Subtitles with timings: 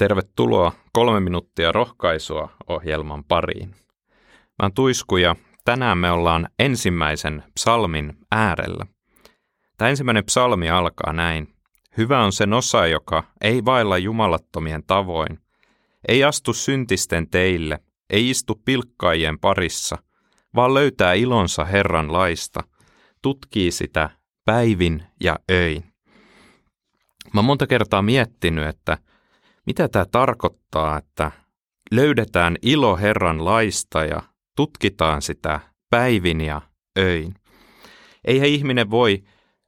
[0.00, 3.68] Tervetuloa kolme minuuttia rohkaisua ohjelman pariin.
[3.68, 8.86] Mä oon Tuisku ja tänään me ollaan ensimmäisen psalmin äärellä.
[9.76, 11.54] Tämä ensimmäinen psalmi alkaa näin.
[11.96, 15.38] Hyvä on sen osa, joka ei vailla jumalattomien tavoin,
[16.08, 17.78] ei astu syntisten teille,
[18.10, 19.98] ei istu pilkkaajien parissa,
[20.54, 22.60] vaan löytää ilonsa Herran laista,
[23.22, 24.10] tutkii sitä
[24.44, 25.84] päivin ja öin.
[27.34, 28.98] Mä oon monta kertaa miettinyt, että–
[29.66, 31.30] mitä tämä tarkoittaa, että
[31.90, 34.22] löydetään ilo Herran laista ja
[34.56, 35.60] tutkitaan sitä
[35.90, 36.62] päivin ja
[36.98, 37.34] öin.
[38.24, 39.22] Eihän ihminen voi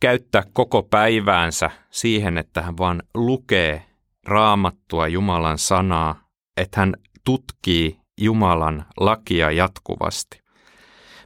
[0.00, 3.86] käyttää koko päiväänsä siihen, että hän vaan lukee
[4.26, 10.40] raamattua Jumalan sanaa, että hän tutkii Jumalan lakia jatkuvasti.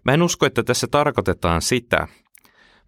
[0.05, 2.09] Mä en usko, että tässä tarkoitetaan sitä,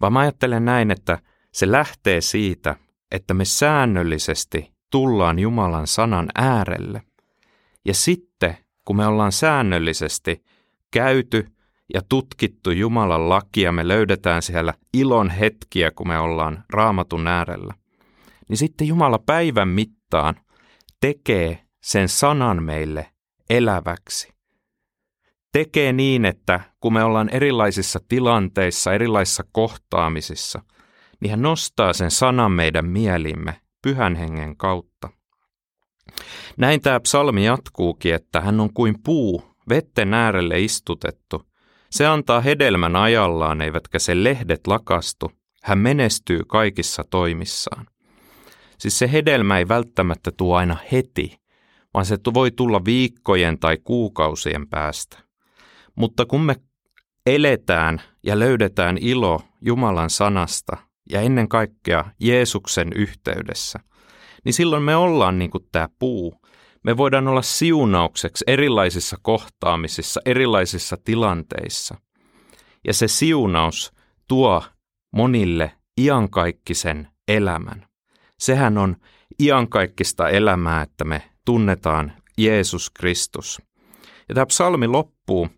[0.01, 1.19] vaan mä ajattelen näin, että
[1.53, 2.77] se lähtee siitä,
[3.11, 7.03] että me säännöllisesti tullaan Jumalan sanan äärelle.
[7.85, 10.45] Ja sitten, kun me ollaan säännöllisesti
[10.91, 11.47] käyty
[11.95, 17.75] ja tutkittu Jumalan lakia, me löydetään siellä ilon hetkiä, kun me ollaan raamatun äärellä.
[18.49, 20.35] Niin sitten Jumala päivän mittaan
[21.01, 23.07] tekee sen sanan meille
[23.51, 24.35] eläväksi.
[25.53, 30.63] Tekee niin, että kun me ollaan erilaisissa tilanteissa, erilaisissa kohtaamisissa,
[31.21, 35.09] niin hän nostaa sen sanan meidän mielimme pyhän hengen kautta.
[36.57, 41.43] Näin tämä psalmi jatkuukin, että hän on kuin puu, vetten äärelle istutettu.
[41.91, 45.33] Se antaa hedelmän ajallaan, eivätkä se lehdet lakastu.
[45.63, 47.87] Hän menestyy kaikissa toimissaan.
[48.79, 51.41] Siis se hedelmä ei välttämättä tuo aina heti,
[51.95, 55.19] vaan se voi tulla viikkojen tai kuukausien päästä.
[55.95, 56.57] Mutta kun me
[57.27, 60.77] eletään ja löydetään ilo Jumalan sanasta,
[61.11, 63.81] ja ennen kaikkea Jeesuksen yhteydessä,
[64.45, 66.35] niin silloin me ollaan niin kuin tämä puu.
[66.83, 71.95] Me voidaan olla siunaukseksi erilaisissa kohtaamisissa, erilaisissa tilanteissa.
[72.85, 73.93] Ja se siunaus
[74.29, 74.63] tuo
[75.13, 77.87] monille iankaikkisen elämän.
[78.39, 78.97] Sehän on
[79.43, 83.63] iankaikkista elämää, että me tunnetaan Jeesus Kristus.
[84.29, 85.49] Ja tämä psalmi loppuu.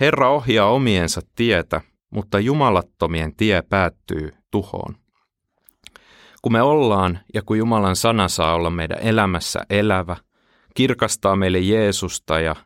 [0.00, 1.80] Herra ohjaa omiensa tietä,
[2.10, 4.94] mutta jumalattomien tie päättyy tuhoon.
[6.42, 10.16] Kun me ollaan ja kun Jumalan sana saa olla meidän elämässä elävä,
[10.74, 12.56] kirkastaa meille Jeesusta ja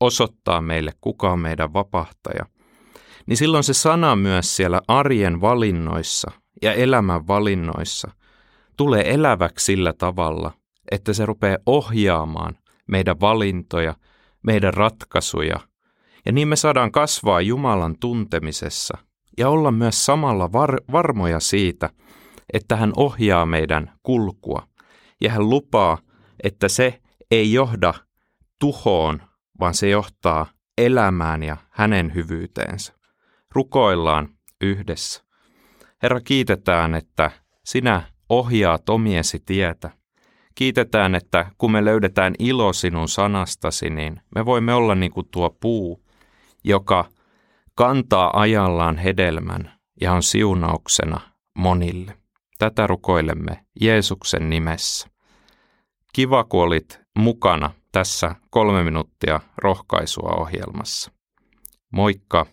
[0.00, 2.46] osoittaa meille, kuka on meidän vapahtaja,
[3.26, 6.30] niin silloin se sana myös siellä arjen valinnoissa
[6.62, 8.10] ja elämän valinnoissa
[8.76, 10.52] tulee eläväksi sillä tavalla,
[10.90, 13.94] että se rupeaa ohjaamaan meidän valintoja,
[14.42, 15.60] meidän ratkaisuja,
[16.26, 18.98] ja niin me saadaan kasvaa Jumalan tuntemisessa
[19.38, 21.90] ja olla myös samalla var- varmoja siitä,
[22.52, 24.68] että hän ohjaa meidän kulkua
[25.20, 25.98] ja hän lupaa,
[26.42, 27.94] että se ei johda
[28.60, 29.22] tuhoon,
[29.60, 30.46] vaan se johtaa
[30.78, 32.92] elämään ja hänen hyvyyteensä.
[33.54, 34.28] Rukoillaan
[34.60, 35.22] yhdessä.
[36.02, 37.30] Herra, kiitetään, että
[37.64, 39.90] sinä ohjaat omiesi tietä.
[40.54, 45.50] Kiitetään, että kun me löydetään ilo sinun sanastasi, niin me voimme olla niin kuin tuo
[45.60, 46.04] puu,
[46.64, 47.04] joka
[47.76, 51.20] kantaa ajallaan hedelmän ja on siunauksena
[51.58, 52.18] monille.
[52.58, 55.08] Tätä rukoilemme Jeesuksen nimessä.
[56.12, 61.12] Kiva, kun olit mukana tässä kolme minuuttia rohkaisua ohjelmassa.
[61.92, 62.46] Moikka!